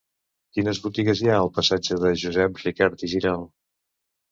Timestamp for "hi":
1.25-1.29